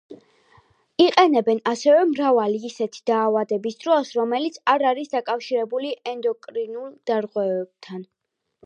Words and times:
იყენებენ 1.03 1.59
ასევე 1.71 2.07
მრავალი 2.13 2.57
ისეთი 2.71 3.03
დაავადების 3.11 3.77
დროს, 3.85 4.15
რომელიც 4.21 4.61
არ 4.75 4.89
არის 4.95 5.13
დაკავშირებული 5.15 5.97
ენდოკრინულ 6.15 6.91
დარღვევებთან. 7.13 8.07